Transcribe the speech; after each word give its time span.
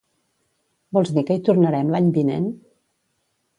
vols 0.97 1.11
dir 1.17 1.23
que 1.27 1.37
hi 1.41 1.45
tornarem 1.51 1.93
l'any 1.97 2.11
vinent? 2.19 2.51